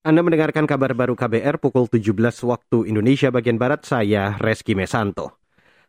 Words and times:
Anda 0.00 0.24
mendengarkan 0.24 0.64
kabar 0.64 0.96
baru 0.96 1.12
KBR 1.12 1.60
pukul 1.60 1.84
17 1.84 2.16
waktu 2.48 2.88
Indonesia 2.88 3.28
bagian 3.28 3.60
Barat, 3.60 3.84
saya 3.84 4.32
Reski 4.40 4.72
Mesanto. 4.72 5.36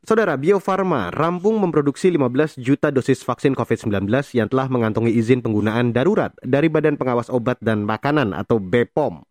Saudara, 0.04 0.36
Bio 0.36 0.60
Farma 0.60 1.08
rampung 1.16 1.56
memproduksi 1.64 2.12
15 2.12 2.60
juta 2.60 2.92
dosis 2.92 3.24
vaksin 3.24 3.56
COVID-19 3.56 4.12
yang 4.36 4.52
telah 4.52 4.68
mengantongi 4.68 5.16
izin 5.16 5.40
penggunaan 5.40 5.96
darurat 5.96 6.36
dari 6.44 6.68
Badan 6.68 7.00
Pengawas 7.00 7.32
Obat 7.32 7.64
dan 7.64 7.88
Makanan 7.88 8.36
atau 8.36 8.60
BPOM. 8.60 9.24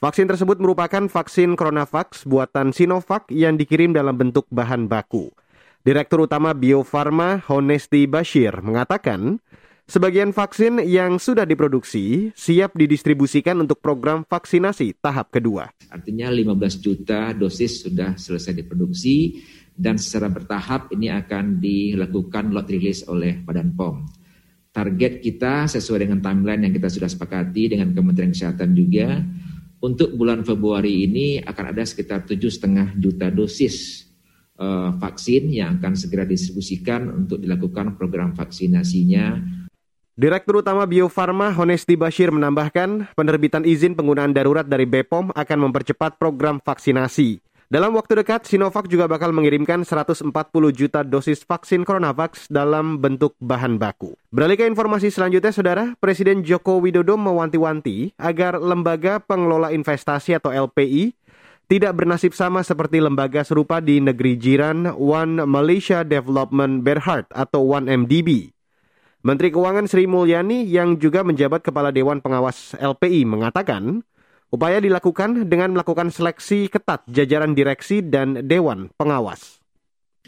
Vaksin 0.00 0.24
tersebut 0.24 0.56
merupakan 0.56 1.04
vaksin 1.04 1.52
CoronaVax 1.52 2.24
buatan 2.24 2.72
Sinovac 2.72 3.28
yang 3.28 3.60
dikirim 3.60 3.92
dalam 3.92 4.16
bentuk 4.16 4.48
bahan 4.48 4.88
baku. 4.88 5.28
Direktur 5.84 6.24
Utama 6.24 6.56
Bio 6.56 6.80
Farma, 6.80 7.44
Honesti 7.44 8.08
Bashir, 8.08 8.56
mengatakan 8.64 9.36
Sebagian 9.88 10.36
vaksin 10.36 10.84
yang 10.84 11.16
sudah 11.16 11.48
diproduksi 11.48 12.28
siap 12.36 12.76
didistribusikan 12.76 13.56
untuk 13.56 13.80
program 13.80 14.20
vaksinasi 14.20 15.00
tahap 15.00 15.32
kedua. 15.32 15.72
Artinya 15.88 16.28
15 16.28 16.84
juta 16.84 17.32
dosis 17.32 17.88
sudah 17.88 18.12
selesai 18.12 18.52
diproduksi 18.52 19.40
dan 19.72 19.96
secara 19.96 20.28
bertahap 20.28 20.92
ini 20.92 21.08
akan 21.08 21.56
dilakukan 21.56 22.52
lot 22.52 22.68
release 22.68 23.08
oleh 23.08 23.40
Badan 23.40 23.72
POM. 23.72 24.04
Target 24.76 25.24
kita 25.24 25.64
sesuai 25.64 26.04
dengan 26.04 26.20
timeline 26.20 26.68
yang 26.68 26.74
kita 26.76 26.92
sudah 26.92 27.08
sepakati 27.08 27.72
dengan 27.72 27.96
Kementerian 27.96 28.36
Kesehatan 28.36 28.76
juga, 28.76 29.24
untuk 29.80 30.12
bulan 30.20 30.44
Februari 30.44 31.08
ini 31.08 31.40
akan 31.40 31.64
ada 31.72 31.88
sekitar 31.88 32.28
7,5 32.28 32.92
juta 33.00 33.32
dosis 33.32 34.04
uh, 34.60 34.92
vaksin 35.00 35.48
yang 35.48 35.80
akan 35.80 35.96
segera 35.96 36.28
distribusikan 36.28 37.08
untuk 37.08 37.40
dilakukan 37.40 37.96
program 37.96 38.36
vaksinasinya 38.36 39.56
Direktur 40.18 40.66
Utama 40.66 40.82
Bio 40.82 41.06
Farma 41.06 41.54
Honesti 41.54 41.94
Bashir 41.94 42.34
menambahkan, 42.34 43.14
penerbitan 43.14 43.62
izin 43.62 43.94
penggunaan 43.94 44.34
darurat 44.34 44.66
dari 44.66 44.82
BPOM 44.82 45.30
akan 45.30 45.58
mempercepat 45.70 46.18
program 46.18 46.58
vaksinasi. 46.58 47.38
Dalam 47.70 47.94
waktu 47.94 48.18
dekat, 48.18 48.42
Sinovac 48.42 48.90
juga 48.90 49.06
bakal 49.06 49.30
mengirimkan 49.30 49.86
140 49.86 50.26
juta 50.74 51.06
dosis 51.06 51.46
vaksin 51.46 51.86
CoronaVax 51.86 52.50
dalam 52.50 52.98
bentuk 52.98 53.38
bahan 53.38 53.78
baku. 53.78 54.18
Beralih 54.34 54.58
ke 54.58 54.66
informasi 54.66 55.14
selanjutnya, 55.14 55.54
Saudara, 55.54 55.94
Presiden 56.02 56.42
Joko 56.42 56.82
Widodo 56.82 57.14
mewanti-wanti 57.14 58.18
agar 58.18 58.58
lembaga 58.58 59.22
pengelola 59.22 59.70
investasi 59.70 60.34
atau 60.34 60.50
LPI 60.50 61.14
tidak 61.70 61.94
bernasib 61.94 62.34
sama 62.34 62.66
seperti 62.66 62.98
lembaga 62.98 63.46
serupa 63.46 63.78
di 63.78 64.02
negeri 64.02 64.34
jiran 64.34 64.98
One 64.98 65.46
Malaysia 65.46 66.02
Development 66.02 66.82
Berhad 66.82 67.30
atau 67.30 67.70
One 67.70 67.86
MDB. 67.86 68.57
Menteri 69.18 69.50
Keuangan 69.50 69.90
Sri 69.90 70.06
Mulyani 70.06 70.62
yang 70.62 70.94
juga 70.94 71.26
menjabat 71.26 71.66
Kepala 71.66 71.90
Dewan 71.90 72.22
Pengawas 72.22 72.78
LPI 72.78 73.26
mengatakan, 73.26 74.06
upaya 74.54 74.78
dilakukan 74.78 75.50
dengan 75.50 75.74
melakukan 75.74 76.14
seleksi 76.14 76.70
ketat 76.70 77.02
jajaran 77.10 77.50
direksi 77.50 77.98
dan 77.98 78.46
Dewan 78.46 78.94
Pengawas. 78.94 79.58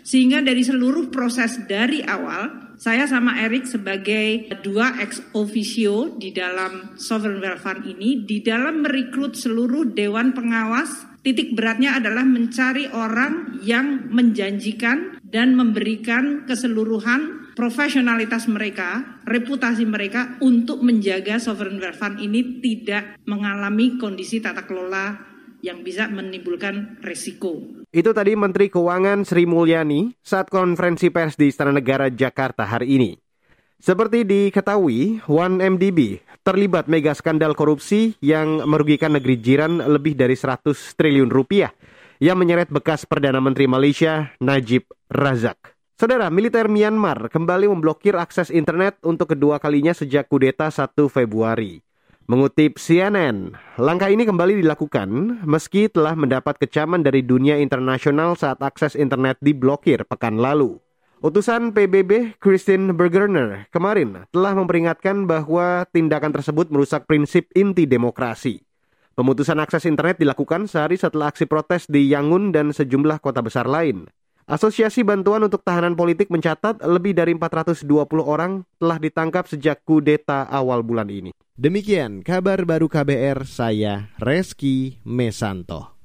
Sehingga 0.03 0.43
dari 0.43 0.67
seluruh 0.67 1.07
proses 1.07 1.63
dari 1.71 2.03
awal, 2.03 2.75
saya 2.83 3.07
sama 3.07 3.39
Erik 3.39 3.71
sebagai 3.71 4.51
dua 4.67 4.99
ex 4.99 5.23
officio 5.39 6.11
di 6.19 6.35
dalam 6.35 6.99
Sovereign 6.99 7.39
Wealth 7.39 7.63
Fund 7.63 7.87
ini, 7.87 8.27
di 8.27 8.43
dalam 8.43 8.83
merekrut 8.83 9.39
seluruh 9.39 9.87
Dewan 9.95 10.35
Pengawas, 10.35 11.07
titik 11.23 11.55
beratnya 11.55 11.95
adalah 11.95 12.27
mencari 12.27 12.91
orang 12.91 13.63
yang 13.63 14.11
menjanjikan 14.11 15.21
dan 15.23 15.55
memberikan 15.55 16.49
keseluruhan 16.49 17.40
profesionalitas 17.61 18.49
mereka, 18.49 19.21
reputasi 19.29 19.85
mereka 19.85 20.41
untuk 20.41 20.81
menjaga 20.81 21.37
sovereign 21.37 21.77
wealth 21.77 22.01
fund 22.01 22.17
ini 22.17 22.57
tidak 22.65 23.21
mengalami 23.29 24.01
kondisi 24.01 24.41
tata 24.41 24.65
kelola 24.65 25.21
yang 25.61 25.85
bisa 25.85 26.09
menimbulkan 26.09 26.97
resiko. 27.05 27.61
Itu 27.93 28.17
tadi 28.17 28.33
Menteri 28.33 28.73
Keuangan 28.73 29.29
Sri 29.29 29.45
Mulyani 29.45 30.17
saat 30.25 30.49
konferensi 30.49 31.13
pers 31.13 31.37
di 31.37 31.53
Istana 31.53 31.77
Negara 31.77 32.09
Jakarta 32.09 32.65
hari 32.65 32.97
ini. 32.97 33.13
Seperti 33.77 34.25
diketahui, 34.25 35.29
One 35.29 35.61
MDB 35.61 36.25
terlibat 36.41 36.89
mega 36.89 37.13
skandal 37.13 37.53
korupsi 37.53 38.17
yang 38.25 38.65
merugikan 38.65 39.13
negeri 39.13 39.37
jiran 39.37 39.85
lebih 39.85 40.17
dari 40.17 40.33
100 40.33 40.97
triliun 40.97 41.29
rupiah 41.29 41.77
yang 42.25 42.41
menyeret 42.41 42.73
bekas 42.73 43.05
Perdana 43.05 43.45
Menteri 43.45 43.69
Malaysia 43.69 44.33
Najib 44.41 44.89
Razak. 45.13 45.80
Saudara, 46.01 46.33
militer 46.33 46.65
Myanmar 46.65 47.29
kembali 47.29 47.69
memblokir 47.69 48.17
akses 48.17 48.49
internet 48.49 48.97
untuk 49.05 49.37
kedua 49.37 49.61
kalinya 49.61 49.93
sejak 49.93 50.33
kudeta 50.33 50.73
1 50.73 50.97
Februari. 51.13 51.85
Mengutip 52.25 52.81
CNN, 52.81 53.53
langkah 53.77 54.09
ini 54.09 54.25
kembali 54.25 54.65
dilakukan 54.65 55.45
meski 55.45 55.93
telah 55.93 56.17
mendapat 56.17 56.57
kecaman 56.57 57.05
dari 57.05 57.21
dunia 57.21 57.61
internasional 57.61 58.33
saat 58.33 58.65
akses 58.65 58.97
internet 58.97 59.37
diblokir 59.45 60.09
pekan 60.09 60.41
lalu. 60.41 60.81
Utusan 61.21 61.77
PBB 61.77 62.41
Christine 62.41 62.97
Bergerner 62.97 63.69
kemarin 63.69 64.25
telah 64.33 64.57
memperingatkan 64.57 65.29
bahwa 65.29 65.85
tindakan 65.93 66.33
tersebut 66.33 66.73
merusak 66.73 67.05
prinsip 67.05 67.53
inti 67.53 67.85
demokrasi. 67.85 68.65
Pemutusan 69.21 69.61
akses 69.61 69.85
internet 69.85 70.17
dilakukan 70.17 70.65
sehari 70.65 70.97
setelah 70.97 71.29
aksi 71.29 71.45
protes 71.45 71.85
di 71.93 72.09
Yangon 72.09 72.57
dan 72.57 72.73
sejumlah 72.73 73.21
kota 73.21 73.45
besar 73.45 73.69
lain. 73.69 74.09
Asosiasi 74.51 75.07
Bantuan 75.07 75.47
untuk 75.47 75.63
Tahanan 75.63 75.95
Politik 75.95 76.27
mencatat 76.27 76.83
lebih 76.83 77.15
dari 77.15 77.39
420 77.39 77.87
orang 78.19 78.67
telah 78.83 78.99
ditangkap 78.99 79.47
sejak 79.47 79.87
kudeta 79.87 80.43
awal 80.51 80.83
bulan 80.83 81.07
ini. 81.07 81.31
Demikian 81.55 82.27
kabar 82.27 82.67
baru 82.67 82.91
KBR 82.91 83.47
saya 83.47 84.11
Reski 84.19 84.99
Mesanto. 85.07 86.00